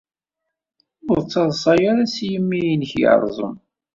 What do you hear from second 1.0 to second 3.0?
Ur ttadṣa ara s yimi-nnek